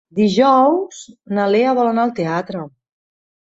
[0.19, 1.01] Dijous
[1.39, 2.65] na Lea vol anar al teatre.